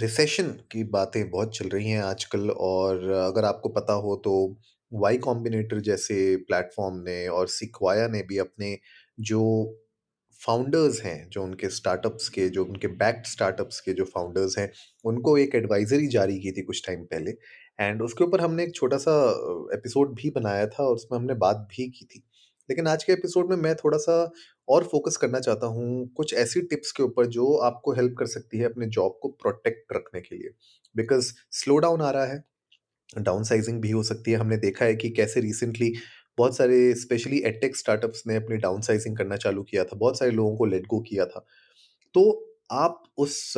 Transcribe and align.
Recession 0.00 0.48
की 0.72 0.84
बातें 0.84 1.30
बहुत 1.30 1.56
चल 1.56 1.68
रही 1.68 1.90
हैं 1.90 2.02
आजकल 2.02 2.50
और 2.50 3.10
अगर 3.10 3.44
आपको 3.44 3.68
पता 3.68 3.92
हो 3.92 4.16
तो 4.16 4.34
वाई 4.92 5.18
कॉम्बिनेटर 5.18 5.80
जैसे 5.80 6.36
प्लेटफॉर्म 6.36 6.96
ने 6.96 7.26
और 7.28 7.48
सिक्वाया 7.48 8.08
ने 8.08 8.22
भी 8.22 8.38
अपने 8.38 8.78
जो 9.20 9.42
फाउंडर्स 10.40 11.02
हैं, 11.02 11.28
जो 11.30 11.42
उनके 11.42 11.68
स्टार्टअप्स 11.68 12.28
के, 12.28 12.48
जो 12.48 12.64
उनके 12.64 12.88
बैक्ड 12.88 13.26
स्टार्टअप्स 13.26 13.80
के 13.80 13.92
जो 13.92 14.04
फाउंडर्स 14.04 14.58
हैं, 14.58 14.70
उनको 15.04 15.38
एक 15.38 15.54
एडवाइजरी 15.54 16.06
जारी 16.06 16.38
की 16.40 16.52
थी 16.52 16.62
कुछ 16.62 16.86
टाइम 16.86 17.04
पहले। 17.04 17.30
एंड 17.80 18.02
उसके 18.02 18.24
ऊपर 18.24 18.40
हमने 18.40 18.64
एक 18.64 18.74
छोटा 18.74 18.96
सा 18.96 19.12
एपिसोड 19.74 20.14
भी 20.14 20.30
बनाया 20.30 20.66
था 20.66 20.84
और 20.84 20.94
उसमें 20.94 21.18
हमने 21.18 21.34
बात 21.34 21.56
भी 21.56 21.88
की 21.90 22.04
थी। 22.04 22.22
लेकिन 22.70 22.86
आज 22.86 23.04
के 23.04 23.12
एपिसोड 23.12 23.50
में 23.50 23.56
मैं 23.56 23.74
थोड़ा 23.76 23.98
सा 23.98 24.30
और 24.68 24.84
फोकस 24.84 25.16
करना 25.16 25.40
चाहता 25.40 25.66
हूँ 25.66 26.08
कुछ 26.08 26.34
ऐसी 26.34 26.60
टिप्स 26.60 26.92
के 26.92 27.02
ऊपर 27.02 27.26
जो 27.26 27.54
आपको 27.56 27.92
हेल्प 27.92 28.14
कर 28.18 28.26
सकती 28.26 28.58
है 28.58 28.64
अपने 28.64 28.86
जॉब 28.86 29.18
को 29.22 29.28
प्रोटेक्ट 29.28 29.92
रखने 29.92 30.20
के 30.20 30.36
लिए। 30.36 30.50
बिकॉज़ 30.96 31.32
स्लो 31.50 31.78
डाउन 31.78 32.00
आ 32.00 32.10
रहा 32.10 32.26
है 32.26 32.44
डाउन 33.18 33.42
साइजिंग 33.44 33.80
भी 33.80 33.90
हो 33.90 34.02
सकती 34.02 34.30
है। 34.30 34.36
हमने 34.36 34.56
देखा 34.56 34.84
है 34.84 34.94
कि 34.96 35.10
कैसे 35.10 35.40
रिसेंटली 35.40 35.92
बहुत 36.38 36.56
सारे, 36.56 36.94
स्पेशली 36.94 37.38
एटेक 37.38 37.76
स्टार्टअप्स 37.76 38.22
ने 38.26 38.36
अपनी 38.36 38.56
डाउन 38.56 38.80
साइजिंग 38.80 39.16
करना 39.16 39.36
चालू 39.36 39.62
किया 39.62 39.84
था, 39.84 39.96
बहुत 39.96 40.18
सारे 40.18 40.30
लोगों 40.30 40.56
को 40.56 40.64
लेट 40.64 40.86
गो 40.86 41.00
किया 41.00 41.26
था। 41.26 41.46
तो 42.14 42.54
आप 42.70 43.02
उस, 43.18 43.54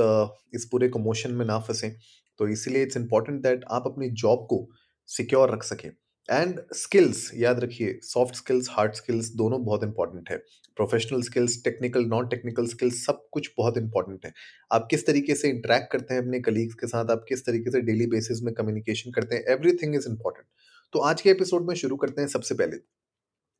इस 0.55 0.69
पूरे 0.73 0.89
कमोशन 0.89 1.33
में 1.33 1.47
ना 1.47 1.59
फंसें। 1.59 1.93
तो 2.39 2.49
इसीलिए 2.49 2.83
इट्स 2.83 2.97
इंपॉर्टेंट 2.97 3.43
दैट 3.43 3.65
आप 3.71 3.83
अपनी 3.87 4.11
जॉब 4.11 4.47
को 4.51 4.69
सिक्योर 5.07 5.51
रख 5.51 5.63
सकें। 5.63 5.91
एंड 6.29 6.61
स्किल्स 6.75 7.31
याद 7.35 7.61
रखिए 7.61 7.99
सॉफ्ट 8.03 8.35
स्किल्स 8.35 8.69
हार्ड 8.71 8.93
स्किल्स 8.95 9.29
दोनों 9.37 9.65
बहुत 9.65 9.83
इंपॉर्टेंट 9.85 10.31
है। 10.31 10.37
Professional 10.77 11.23
skills 11.23 11.63
technical 11.65 12.05
non 12.07 12.29
technical 12.29 12.67
skills 12.67 13.05
सब 13.07 13.27
कुछ 13.33 13.51
बहुत 13.59 13.79
इंपॉर्टेंट 13.79 14.27
है। 14.27 14.33
आप 14.73 14.87
किस 14.91 15.07
तरीके 15.07 15.35
से 15.35 15.49
इंटरेक्ट 15.49 15.91
करते 15.93 16.15
हैं 16.15 16.23
अपने 16.23 16.41
कलीग्स 16.41 16.75
के 16.75 16.87
साथ, 16.87 17.11
आप 17.11 17.25
किस 17.29 17.45
तरीके 17.47 17.71
से 17.71 17.81
डेली 17.81 18.07
बेसिस 18.07 18.43
में 18.43 18.53
कम्युनिकेशन 18.55 19.11
करते 19.11 19.37
हैं 19.37 19.45
एवरीथिंग 19.49 19.95
इज़ 19.95 20.09
इंपॉर्टेंट 20.09 20.47
तो 20.95 20.99
आज 21.01 21.21
के 21.21 21.31
एपिसोड 21.31 21.69
में 21.69 21.75
शुरू 21.75 21.97
करते 21.97 22.21
हैं 22.21 22.29
सबसे 22.29 22.55
पहले। 22.55 22.77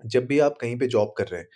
जब 0.05 0.27
भी 0.27 0.39
आप 0.41 0.57
कहीं 0.61 0.79
पे 0.79 0.87
जॉब 0.89 1.13
कर 1.19 1.27
रहे 1.27 1.41
हैं 1.41 1.49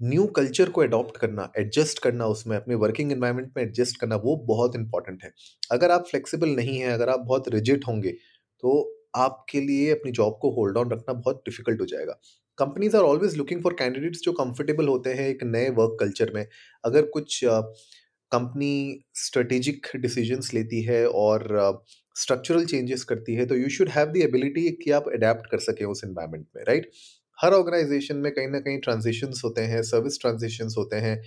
न्यू 0.00 0.24
कल्चर 0.36 0.70
को 0.70 0.80
अडॉप्ट 0.80 1.16
करना 1.16 1.50
एडजस्ट 1.58 1.98
करना 1.98 2.26
उसमें, 2.26 2.56
अपने 2.56 2.74
वर्किंग 2.76 3.12
एनवायरनमेंट 3.12 3.52
में 3.56 3.62
एडजस्ट 3.62 4.00
करना 4.00 4.16
वो 4.18 4.36
बहुत 4.46 4.76
इंपॉर्टेंट 4.76 5.22
है। 5.24 5.32
अगर 5.70 5.90
आप 5.90 6.06
फ्लेक्सिबल 6.10 6.48
नहीं 6.50 6.78
हैं, 6.78 6.90
अगर 6.90 7.08
आप 7.08 7.20
बहुत 7.20 7.48
रिजिट 7.48 7.86
होंगे 7.86 8.10
तो 8.10 8.72
आपके 9.14 9.60
लिए 9.60 9.90
अपनी 9.92 10.12
जॉब 10.12 10.38
को 10.42 10.50
होल्ड 10.52 10.76
ऑन 10.78 10.90
रखना 10.92 11.14
बहुत 11.14 11.42
डिफ़िकल्ट 11.46 11.80
हो 11.80 11.86
जाएगा। 11.86 12.18
Companies 12.58 12.96
are 12.96 13.02
always 13.02 13.36
looking 13.36 13.62
for 13.62 13.74
candidates 13.74 14.20
जो 14.24 14.32
कंफर्टेबल 14.32 14.88
होते 14.88 15.14
हैं 15.14 15.28
एक 15.28 15.42
नए 15.44 15.68
वर्क 15.72 15.96
कल्चर 16.00 16.32
में। 16.34 16.46
अगर 16.84 17.06
कुछ 17.08 17.40
कंपनी 18.32 19.04
स्ट्रेटेजिक 19.16 19.86
डिसीजंस 19.96 20.52
लेती 20.54 20.82
है 20.82 21.06
और 21.08 21.44
स्ट्रक्चरल 22.16 22.64
चेंजेस 22.66 23.04
करती 23.04 23.34
है 23.34 23.46
तो 23.46 23.56
you 23.56 23.68
should 23.70 23.88
have 23.88 24.08
the 24.12 24.16
ability 24.18 24.68
कि 24.82 24.90
आप 24.90 25.08
अडेप्ट 25.14 25.50
कर 25.50 25.58
सकें 25.60 25.84
उस 25.86 26.02
इन्वायरमेंट 26.04 26.46
में 26.56 26.62
राइट 26.64 26.90
हर 27.38 27.52
ऑर्गेनाइजेशन 27.52 28.16
में 28.16 28.30
कहीं 28.32 28.48
ना 28.48 28.60
कहीं 28.60 28.78
ट्रांजिशंस 28.80 29.40
होते 29.44 29.62
हैं 29.62 29.82
सर्विस 29.82 30.20
ट्रांजिशंस 30.20 30.74
होते 30.78 30.96
हैं। 30.98 31.20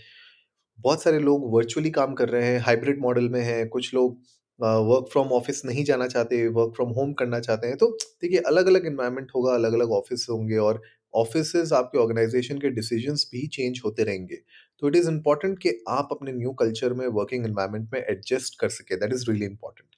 बहुत 0.80 1.04
सारे 1.04 1.20
लोग 1.20 1.54
वर्चुअली 1.54 1.92
काम 1.92 2.14
कर 2.16 2.30
रहे 2.30 2.46
हैं 2.46 2.60
हाइब्रिड 2.62 3.02
मॉडल 3.02 3.30
में 3.30 3.42
हैं, 3.42 3.68
कुछ 3.70 3.94
लोग 3.94 4.20
वर्क 4.60 5.08
फ्रॉम 5.12 5.28
ऑफ़िस 5.34 5.62
नहीं 5.66 5.84
जाना 5.84 6.08
चाहते 6.08 6.48
वर्क 6.50 6.74
फ्रॉम 6.76 6.90
होम 6.94 7.14
करना 7.14 7.40
चाहते 7.40 7.68
हैं 7.68 7.78
तो 7.78 7.88
देखिए 8.22 8.40
अलग 8.48 8.68
अलग 8.68 8.86
इन्वायरमेंट 8.86 9.32
होगा 9.36 9.54
अलग 9.54 9.74
अलग 9.74 9.92
ऑफ़िस 9.92 10.26
होंगे 10.30 10.58
और 10.60 10.82
ऑफ़िस 11.14 11.56
आपके 11.74 11.98
ऑर्गेनाइजेशन 11.98 12.58
के 12.60 12.70
डिसीजंस 12.72 13.30
भी 13.32 13.46
चेंज 13.50 13.82
होते 13.86 14.04
रहेंगे। 14.04 14.36
तो 14.82 14.88
इट 14.88 14.96
इज़ 14.96 15.10
इंपॉर्टेंट 15.10 15.58
कि 15.60 15.74
आप 15.90 16.10
अपने 16.12 16.32
न्यू 16.34 16.52
कल्चर 16.60 16.94
में 16.94 17.08
वर्किंग 17.10 17.46
इन्वायरमेंट 17.46 17.90
में 17.94 18.00
एडजस्ट 18.02 18.60
कर 18.62 18.70
सके 18.72 18.96
that 18.96 19.14
is 19.14 19.30
really 19.32 19.46
important 19.46 19.96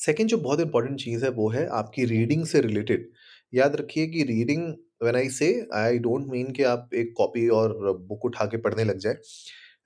second 0.00 0.28
जो 0.28 0.36
बहुत 0.38 0.60
इंपॉर्टेंट 0.60 0.98
चीज़ 1.00 1.24
है, 1.24 1.30
वो 1.30 1.48
है 1.50 1.66
आपकी 1.72 2.04
रीडिंग 2.06 2.44
से 2.46 2.60
रिलेटेड 2.60 3.10
याद 3.52 3.76
रखिए 3.76 4.06
कि 4.08 4.22
रीडिंग 4.24 4.62
व्हेन 5.02 5.16
आई 5.16 5.28
से 5.30 5.48
आई 5.74 5.98
डोंट 5.98 6.26
मीन 6.28 6.50
कि 6.52 6.62
आप 6.64 6.90
एक 6.94 7.12
कॉपी 7.16 7.48
और 7.50 7.74
बुक 8.08 8.24
उठा 8.24 8.44
के 8.46 8.56
पढ़ने 8.58 8.84
लग 8.84 8.98
जाए। 8.98 9.16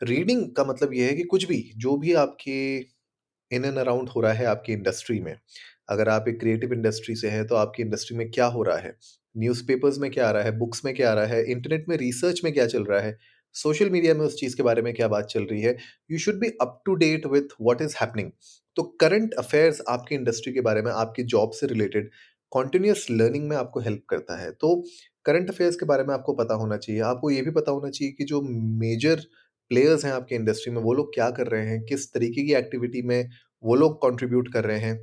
रीडिंग 0.03 0.45
का 0.57 0.65
मतलब 0.65 0.95
ये 0.95 1.07
है 1.07 1.15
कि 1.17 1.23
कुछ 1.25 1.45
भी, 1.47 1.61
जो 1.77 1.97
भी 1.99 2.13
आपके 2.17 2.57
इन 3.51 3.65
एंड 3.65 3.79
अराउंड 3.79 4.09
हो 4.09 4.21
रहा 4.21 4.33
है 4.33 4.45
आपकी 4.47 4.73
इंडस्ट्री 4.73 5.21
में। 5.21 5.35
अगर 5.89 6.09
आप 6.09 6.29
एक 6.29 6.41
क्रिएटिव 6.41 6.73
इंडस्ट्री 6.73 7.15
से 7.17 7.29
हैं 7.29 7.47
तो 7.47 7.55
आपकी 7.55 7.83
इंडस्ट्री 7.83 8.17
में 8.17 8.31
क्या 8.31 8.47
हो 8.47 8.63
रहा 8.63 8.77
है? 8.79 8.97
न्यूज़पेपर्स 9.37 9.99
में 9.99 10.11
क्या 10.11 10.29
आ 10.29 10.31
रहा 10.31 10.43
है? 10.43 10.59
बुक्स 10.59 10.85
में 10.85 10.95
क्या 10.95 11.11
आ 11.11 11.15
रहा 11.15 11.27
है? 11.27 11.45
इंटरनेट 11.51 11.85
में 11.89 11.97
रिसर्च 11.97 12.41
में 12.45 12.53
क्या 12.55 12.67
चल 12.67 12.85
रहा 12.85 13.01
है? 13.01 13.17
सोशल 13.55 13.91
मीडिया 13.91 14.15
में 14.15 14.21
उस 14.21 14.39
चीज़ 14.41 14.57
के 14.57 14.63
बारे 14.63 14.83
में 14.83 14.93
क्या 14.95 15.09
बात 15.09 15.27
चल 15.27 15.43
रही 15.43 15.61
है? 15.63 15.77
You 16.11 16.19
should 16.19 16.39
be 16.41 16.49
up 16.61 16.81
to 16.87 16.95
date 16.95 17.27
with 17.27 17.55
what 17.61 17.83
is 17.83 17.95
happening. 18.01 18.31
तो 18.77 18.83
करंट 19.01 19.35
अफेयर्स 19.35 19.81
आपकी 19.89 20.15
इंडस्ट्री 20.15 20.53
के 20.53 20.61
बारे 20.61 20.83
में, 20.83 20.91
आपकी 20.93 21.23
जॉब 21.25 21.51
से 21.51 21.67
रिलेटेड 21.67 22.11
कॉन्टिन्यूस 22.53 23.07
लर्निंग 23.11 23.49
में 23.49 23.57
आपको 23.57 23.81
हेल्प 23.81 24.03
करता 24.09 24.37
है। 24.43 24.51
तो 24.53 24.75
करंट 25.27 25.51
अफेयर्स 25.51 25.77
के 25.77 25.87
बारे 25.87 26.05
में 26.05 26.13
आपको 26.15 26.33
पता 26.35 26.55
होना 26.55 26.77
चाहिए। 26.77 27.01
आपको 27.03 27.31
ये 27.31 27.43
भी 27.43 27.51
पता 27.51 27.73
होना 27.73 27.91
चाहिए 27.91 28.13
कि 28.13 28.25
जो 28.25 28.41
मेजर 28.81 29.23
प्लेयर्स 29.71 30.05
हैं 30.05 30.13
आपके 30.13 30.35
इंडस्ट्री 30.35 30.73
में, 30.73 30.81
वो 30.83 30.93
लोग 30.93 31.15
क्या 31.15 31.31
कर 31.31 31.47
रहे 31.47 31.67
हैं, 31.67 31.83
किस 31.85 32.13
तरीके 32.13 32.45
की 32.47 32.55
एक्टिविटी 32.55 33.03
में 33.03 33.31
वो 33.63 33.75
लोग 33.75 33.97
कंट्रीब्यूट 34.03 34.53
कर 34.53 34.65
रहे 34.65 34.79
हैं 34.79 34.99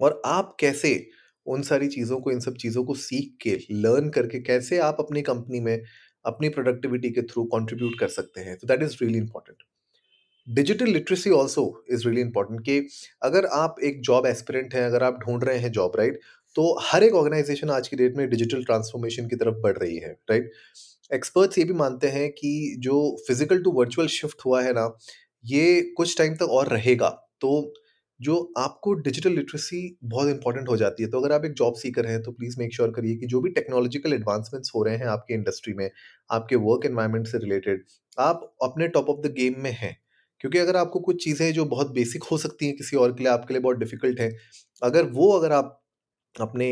और 0.00 0.20
आप 0.26 0.56
कैसे 0.60 1.06
उन 1.46 1.62
सारी 1.62 1.88
चीज़ों 1.88 2.20
को, 2.20 2.30
इन 2.30 2.40
सब 2.40 2.56
चीज़ों 2.56 2.84
को 2.84 2.94
सीख 2.94 3.36
के 3.42 3.58
लर्न 3.70 4.08
करके 4.10 4.40
कैसे 4.40 4.78
आप 4.78 4.96
अपनी 5.00 5.22
कंपनी 5.22 5.60
में 5.60 5.82
अपनी 6.24 6.48
प्रोडक्टिविटी 6.48 7.10
के 7.10 7.22
थ्रू 7.22 7.44
कंट्रीब्यूट 7.44 7.98
कर 8.00 8.08
सकते 8.08 8.40
हैं? 8.40 8.56
तो 8.56 8.66
that 8.66 8.82
is 8.82 8.96
really 9.02 9.18
important 9.18 9.62
digital 10.46 10.86
literacy 10.86 11.30
also 11.30 11.62
is 11.90 12.06
really 12.06 12.20
important 12.20 12.60
कि 12.60 12.78
अगर 13.22 13.46
आप 13.46 13.76
एक 13.84 14.00
जॉब 14.00 14.26
एस्पिरेंट 14.26 14.74
हैं, 14.74 14.84
अगर 14.84 15.02
आप 15.02 15.18
ढूंढ 15.20 15.44
रहे 15.44 15.58
हैं 15.58 15.70
जॉब 15.72 15.96
राइट 15.96 16.20
तो 16.56 16.76
हर 16.82 17.04
एक 17.04 17.14
ऑर्गेनाइजेशन 17.14 17.70
आज 17.70 17.88
की 17.88 17.96
डेट 17.96 18.16
में 18.16 18.28
डिजिटल 18.30 18.64
ट्रांसफॉर्मेशन 18.64 19.28
की 19.28 19.36
तरफ़ 19.36 19.54
बढ़ 19.54 19.76
रही 19.78 19.96
है 19.96 20.12
राइट 20.30 20.50
एक्सपर्ट्स 21.10 21.58
ये 21.58 21.64
भी 21.64 21.72
मानते 21.74 22.08
हैं 22.08 22.30
कि 22.32 22.76
जो 22.80 22.94
फ़िज़िकल 23.28 23.62
टू 23.62 23.70
वर्चुअल 23.72 24.06
शिफ्ट 24.10 24.44
हुआ 24.46 24.62
है 24.62 24.72
ना, 24.72 24.90
ये 25.44 25.80
कुछ 25.96 26.16
टाइम 26.18 26.34
तक 26.36 26.48
और 26.52 26.68
रहेगा। 26.68 27.08
तो 27.40 27.72
जो 28.20 28.36
आपको 28.58 28.92
डिजिटल 28.96 29.32
लिटरेसी 29.32 29.80
बहुत 30.04 30.28
इंपॉर्टेंट 30.28 30.68
हो 30.68 30.76
जाती 30.76 31.02
है 31.02 31.08
तो 31.10 31.20
अगर 31.20 31.32
आप 31.32 31.44
एक 31.44 31.52
जॉब 31.54 31.74
सीकर 31.76 32.06
हैं 32.06 32.20
तो 32.22 32.32
प्लीज़ 32.32 32.56
मेक 32.58 32.74
श्योर 32.74 32.90
करिए 32.92 33.16
कि 33.16 33.26
जो 33.26 33.40
भी 33.40 33.50
टेक्नोलॉजिकल 33.52 34.12
एडवांसमेंट्स 34.12 34.72
हो 34.74 34.82
रहे 34.84 34.96
हैं 34.96 35.06
आपके 35.08 35.34
इंडस्ट्री 35.34 35.74
में, 35.74 35.90
आपके 36.30 36.56
वर्क 36.58 36.86
एनवायरनमेंट 36.86 37.26
से 37.26 37.38
रिलेटेड, 37.38 37.84
आप 38.18 38.54
अपने 38.62 38.88
टॉप 38.88 39.08
ऑफ़ 39.10 39.20
द 39.20 39.32
गेम 39.34 39.60
में 39.60 39.70
हैं। 39.72 39.96
क्योंकि 40.40 40.58
अगर 40.58 40.76
आपको 40.76 41.00
कुछ 41.00 41.24
चीज़ें 41.24 41.52
जो 41.52 41.64
बहुत 41.66 41.90
बेसिक 41.92 42.24
हो 42.24 42.38
सकती 42.38 42.66
हैं 42.66 42.76
किसी 42.76 42.96
और 42.96 43.12
के 43.12 43.22
लिए, 43.24 43.32
आपके 43.32 43.54
लिए 43.54 43.60
बहुत 43.62 43.76
डिफ़िकल्ट 43.78 44.20
है, 44.20 44.30
अगर 44.82 45.04
वो 45.12 45.30
अगर 45.32 45.52
आप 45.52 45.80
अपने 46.34 46.70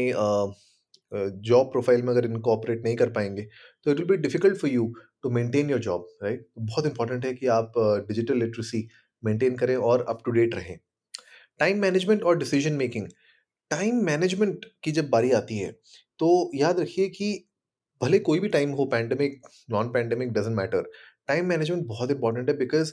जॉब 1.13 1.67
प्रोफ़ाइल 1.67 2.03
में 2.03 2.09
अगर 2.09 2.27
इनको 2.27 2.53
ऑपरेट 2.53 2.85
नहीं 2.85 2.97
कर 2.97 3.11
पाएँगे 3.11 3.43
तो 3.85 3.91
it 3.91 3.99
will 3.99 4.07
be 4.07 4.17
difficult 4.17 4.57
for 4.57 4.71
you 4.71 4.93
to 5.23 5.31
maintain 5.31 5.71
your 5.71 5.81
job 5.81 6.09
right 6.23 6.47
बहुत 6.59 6.87
इंपॉर्टेंट 6.87 7.27
है 7.27 7.35
कि 7.35 7.47
आप 7.47 7.73
डिजिटल 8.09 8.39
लिटरेसी 8.39 8.89
मेंटेन 9.23 9.57
करें 9.57 9.77
और 9.77 10.05
अप 10.09 10.23
टू 10.25 10.31
डेट 10.31 10.55
रहें। 10.55 10.79
टाइम 11.61 11.79
मैनेजमेंट 11.79 12.23
और 12.23 12.39
डिसीज़न 12.39 12.73
मेकिंग 12.73 13.09
टाइम 13.71 14.05
मैनेजमेंट 14.05 14.65
की 14.83 14.93
जब 14.93 15.09
बारी 15.11 15.31
आती 15.33 15.59
है 15.59 15.71
तो 16.19 16.51
याद 16.55 16.81
रखिए 16.81 17.09
कि 17.09 17.33
भले 18.01 18.19
कोई 18.19 18.41
भी 18.41 18.49
टाइम 18.49 18.71
हो 18.71 18.85
pandemic 18.87 19.41
non 19.71 19.89
pandemic 19.89 20.33
doesn't 20.33 20.57
matter 20.57 20.91
time 21.29 21.47
management 21.47 21.87
बहुत 21.87 22.11
इंपॉर्टेंट 22.11 22.49
है 22.49 22.57
बिकॉज़ 22.57 22.93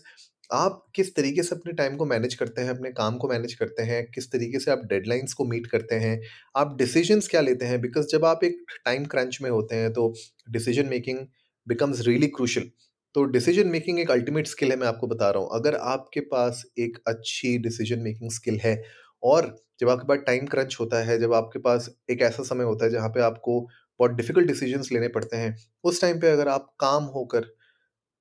आप 0.50 0.84
किस 0.96 1.16
तरीके 1.16 1.44
से 1.44 1.56
अपने 1.56 1.74
टाइम 1.74 1.96
को 1.98 2.06
मैनेज 2.06 2.34
करते 2.36 2.62
हैं, 2.62 2.70
अपने 2.70 2.92
काम 2.94 3.18
को 3.18 3.28
मैनेज 3.30 3.54
करते 3.56 3.84
हैं, 3.84 4.04
किस 4.12 4.32
तरीके 4.32 4.60
से 4.60 4.72
आप 4.72 4.82
डेडलाइंस 4.88 5.34
को 5.34 5.46
मीट 5.46 5.68
करते 5.68 5.96
हैं, 5.98 6.20
आप 6.56 6.76
डिसीजंस 6.78 7.28
क्या 7.28 7.42
लेते 7.42 7.66
हैं? 7.66 7.80
बिकॉज़ 7.82 8.08
जब 8.08 8.26
आप 8.26 8.44
एक 8.44 8.58
टाइम 8.86 9.06
क्रंच 9.08 9.40
में 9.42 9.50
होते 9.52 9.76
हैं 9.76 9.92
तो 9.94 10.14
decision 10.50 10.88
making 10.88 11.20
becomes 11.68 12.02
really 12.08 12.28
crucial 12.30 12.70
तो 13.16 13.24
डिसीज़न 13.28 13.68
मेकिंग 13.68 14.00
एक 14.00 14.12
अल्टीमेट 14.12 14.48
स्किल 14.48 14.72
है, 14.72 14.78
मैं 14.78 14.88
आपको 14.88 15.08
बता 15.08 15.30
रहा 15.32 15.42
हूँ। 15.44 15.50
अगर 15.54 15.76
आपके 15.78 16.20
पास 16.28 16.64
एक 16.80 16.98
अच्छी 17.08 17.58
डिसीज़न 17.60 18.00
मेकिंग 18.02 18.32
स्किल 18.32 18.60
है, 18.60 18.82
और 19.24 19.56
जब 19.80 19.90
आपके 19.90 20.08
पास 20.08 20.20
टाइम 20.28 20.46
क्रंच 20.48 20.78
होता 20.80 21.04
है, 21.06 21.20
जब 21.20 21.34
आपके 21.34 21.60
पास 21.62 21.90
एक 22.10 22.22
ऐसा 22.24 22.44
समय 22.46 22.64
होता 22.64 22.86
है, 22.86 22.92
जहाँ 22.92 23.10
पे 23.10 23.22
आपको 23.22 23.60
बहुत 24.00 24.12
डिफ़िकल्ट 24.14 24.48
डिसीजंस 24.48 24.90
लेने 24.92 25.08
पड़ते 25.10 25.38
हैं, 25.38 25.56
उस 25.84 26.02
टाइम 26.02 26.20
पे 26.22 26.30
अगर 26.30 26.48
आप 26.50 26.74
काम 26.80 27.04
होकर 27.16 27.46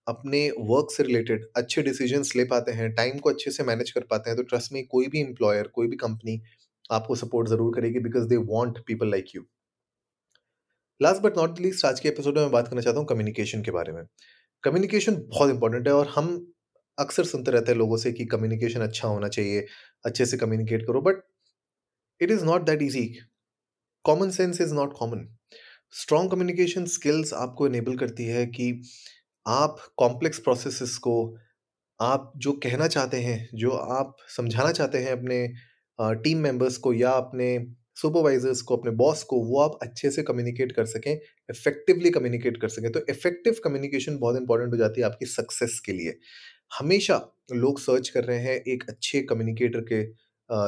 अपने 0.07 0.49
वर्क 0.61 0.91
से 0.91 1.03
रिलेटेड 1.03 1.47
अच्छे 1.57 1.83
डिसीजंस 1.83 2.35
ले 2.37 2.45
पाते 2.45 2.73
हैं 2.73 2.93
टाइम 2.95 3.19
को 3.19 3.31
अच्छे 3.31 3.51
से 3.51 3.63
मैनेज 3.63 3.91
कर 3.91 4.01
पाते 4.01 4.31
हैं 4.31 4.37
तो 4.37 4.43
ट्रस्ट 4.43 4.73
में 4.73 4.87
कोई 4.87 5.07
भी 5.07 5.21
एम्प्लॉयर 5.21 5.69
कोई 5.69 5.89
भी 5.89 5.97
कंपनी 5.97 6.41
आपको 6.91 7.15
सपोर्ट 7.15 7.49
ज़रूर 7.49 7.75
करेगी 7.75 7.99
because 7.99 8.29
they 8.29 8.37
want 8.37 8.79
people 8.87 9.11
like 9.11 9.35
you 9.35 9.47
last 11.01 11.23
but 11.23 11.39
not 11.39 11.61
least 11.61 11.85
आज 11.85 12.01
के 12.01 12.09
एपिसोड 12.09 12.35
में 12.35 12.43
मैं 12.43 12.53
बात 12.53 12.69
करना 12.69 12.81
चाहता 12.81 12.99
हूँ 12.99 13.07
कम्युनिकेशन 13.07 13.63
के 13.63 13.71
बारे 13.71 13.93
में। 13.93 14.05
कम्युनिकेशन 14.65 15.15
बहुत 15.29 15.51
इंपॉर्टेंट 15.51 15.89
है 15.89 15.95
और 15.95 16.09
हम 16.09 16.29
अक्सर 16.99 17.25
सुनते 17.25 17.51
रहते 17.51 17.73
हैं 17.73 17.79
लोगों 17.79 17.97
से 17.97 18.13
कि 18.13 18.25
कम्युनिकेशन 18.25 18.81
अच्छा 18.81 19.09
होना 19.09 19.29
चाहिए, 19.29 19.67
अच्छे 20.05 20.27
से 20.27 20.37
कम्युनिकेट 20.37 20.87
करो 20.87 21.01
but 21.03 21.23
it 22.21 22.31
is 22.31 22.45
not 22.45 22.63
that 22.63 22.83
easy 22.83 23.05
common 24.05 24.31
sense 24.31 24.61
is 24.61 24.75
not 24.75 24.93
common 24.99 25.27
strong 25.95 26.31
communication 26.31 26.85
skills 26.87 27.33
आपको 27.35 27.67
इनेबल 27.67 27.97
करती 27.97 28.25
है 28.25 28.47
कि 28.47 28.73
आप 29.47 29.77
कॉम्प्लेक्स 29.99 30.39
प्रोसेसेस 30.41 30.97
को, 30.99 31.37
आप 32.01 32.33
जो 32.39 32.53
कहना 32.65 32.87
चाहते 32.89 33.17
हैं, 33.19 33.49
जो 33.55 33.71
आप 33.71 34.17
समझाना 34.37 34.73
चाहते 34.73 34.99
हैं 34.99 35.13
अपने 35.13 35.47
टीम 36.23 36.39
मेंबर्स 36.41 36.77
को 36.79 36.93
या 36.95 37.11
अपने 37.13 37.49
सुपरवाइजर्स 37.97 38.61
को, 38.63 38.77
अपने 38.77 38.91
बॉस 38.97 39.23
को, 39.25 39.37
वो 39.45 39.61
आप 39.61 39.79
अच्छे 39.83 40.11
से 40.11 40.23
कम्युनिकेट 40.23 40.73
कर 40.73 40.85
सकें 40.87 41.13
इफेक्टिवली 41.13 42.11
कम्युनिकेट 42.11 42.61
कर 42.61 42.69
सकें। 42.69 42.91
तो 42.93 43.01
इफ़ेक्टिव 43.11 43.57
कम्युनिकेशन 43.65 44.19
बहुत 44.19 44.37
इंपॉर्टेंट 44.37 44.73
हो 44.73 44.79
जाती 44.79 45.01
है 45.01 45.07
आपकी 45.07 45.27
सक्सेस 45.29 45.81
के 45.87 45.93
लिए। 45.93 46.19
हमेशा 46.73 47.17
लोग 47.55 47.81
सर्च 47.81 48.09
कर 48.09 48.25
रहे 48.25 48.39
हैं 48.41 48.57
एक 48.69 48.85
अच्छे 48.91 49.23
कम्युनिकेटर 49.25 49.81
के 49.93 50.03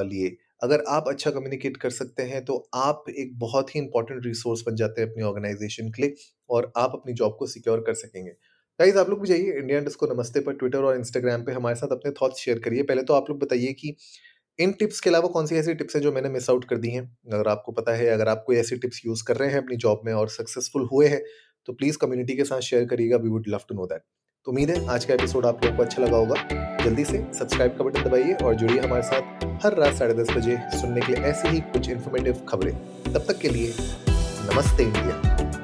लिए। 0.06 0.36
अगर 0.62 0.84
आप 0.88 1.08
अच्छा 1.08 1.30
कम्युनिकेट 1.30 1.76
कर 1.76 1.90
सकते 1.90 2.22
हैं 2.24 2.44
तो 2.44 2.56
आप 2.76 3.04
एक 3.10 3.38
बहुत 3.38 3.74
ही 3.74 3.80
इंपॉर्टेंट 3.80 4.26
रिसोर्स 4.26 4.62
बन 4.66 4.76
जाते 4.76 5.02
हैं 5.02 5.08
अपनी 5.08 5.22
ऑर्गेनाइजेशन 5.24 5.90
के 5.92 6.02
लिए 6.02 6.14
और 6.50 6.72
आप 6.78 6.92
अपनी 6.94 7.12
जॉब 7.14 7.36
को 7.38 7.46
सिक्योर 7.48 7.80
कर 7.80 7.94
सकेंगे। 7.96 8.32
गाइज़ 8.80 8.96
आप 8.98 9.10
लोग 9.10 9.20
भी 9.20 9.28
जाइए 9.28 9.52
इंडिया 9.58 9.80
डिस्को 9.80 10.06
नमस्ते 10.06 10.40
पर 10.40 10.52
ट्विटर 10.52 10.84
और 10.84 10.96
इंस्टाग्राम 10.96 11.42
पे 11.42 11.52
हमारे 11.52 11.76
साथ 11.76 11.92
अपने 11.92 12.10
थॉट्स 12.12 12.38
शेयर 12.38 12.58
करिए। 12.58 12.82
पहले 12.82 13.02
तो 13.02 13.14
आप 13.14 13.26
लोग 13.30 13.38
बताइए 13.40 13.72
कि 13.72 13.94
इन 14.58 14.72
टिप्स 14.72 15.00
के 15.00 15.10
अलावा 15.10 15.28
कौन 15.28 15.46
सी 15.46 15.56
ऐसी 15.56 15.74
टिप्स 15.74 15.96
हैं 15.96 16.02
जो 16.02 16.12
मैंने 16.12 16.28
मिस 16.28 16.48
आउट 16.50 16.64
कर 16.64 16.76
दी 16.76 16.90
हैं? 16.90 17.04
अगर 17.32 17.48
आपको 17.48 17.72
पता 17.72 17.94
है, 17.94 18.08
अगर 18.08 18.28
आप 18.28 18.42
कोई 18.46 18.56
ऐसी 18.56 18.76
टिप्स 18.76 19.00
यूज़ 19.06 19.22
कर 19.24 19.36
रहे 19.36 19.50
हैं 19.50 19.58
अपनी 19.58 19.76
जॉब 19.76 20.00
में 20.06 20.12
और 20.12 20.28
सक्सेसफुल 20.28 20.88
हुए 20.92 21.08
हैं 21.08 21.22
तो 21.66 21.72
प्लीज़ 21.72 21.98
कम्युनिटी 21.98 22.36
के 22.36 22.44
साथ 22.44 22.60
शेयर 22.60 22.84
करिएगा। 22.84 23.16
We 23.16 23.28
would 23.28 23.48
love 23.48 23.60
to 23.68 23.74
know 23.74 23.86
that 23.86 24.02
तो 24.46 24.50
उम्मीद 24.50 24.70
है 24.70 24.86
आज 24.94 25.04
का 25.04 25.14
एपिसोड 25.14 25.46
आप 25.46 25.64
लोग 25.64 25.76
को 25.76 25.82
अच्छा 25.82 26.02
लगा 26.02 26.16
होगा। 26.16 26.84
जल्दी 26.84 27.04
से 27.04 27.24
सब्सक्राइब 27.38 27.76
का 27.78 27.84
बटन 27.84 28.04
दबाइए 28.04 28.32
और 28.34 28.54
जुड़िए 28.54 28.78
हमारे 28.78 29.02
साथ 29.02 29.44
हर 29.64 29.76
रात 29.76 29.94
साढ़े 29.94 30.14
दस 30.14 30.36
बजे 30.36 30.56
सुनने 30.80 31.00
के 31.00 31.12
लिए 31.12 31.22
ऐसी 31.24 31.48
ही 31.48 31.60
कुछ 31.72 31.90
इन्फॉर्मेटिव 31.90 32.44
खबरें। 32.48 32.74
तब 33.04 33.24
तक 33.28 33.38
के 33.38 33.48
लिए 33.48 33.74
नमस्ते 34.50 34.82
इंडिया 34.82 35.63